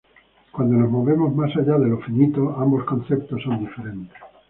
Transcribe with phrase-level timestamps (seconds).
[0.51, 4.17] Cuando nos movemos más allá de lo finito, ambos conceptos son diferentes.